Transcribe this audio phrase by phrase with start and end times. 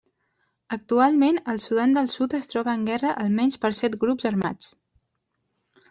[0.77, 4.77] Actualment el Sudan del Sud es troba en guerra almenys per set grups armats.